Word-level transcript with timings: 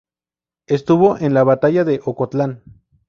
Estuvo 0.65 1.19
en 1.19 1.35
la 1.35 1.43
Batalla 1.43 1.83
de 1.83 2.01
Ocotlán. 2.03 2.63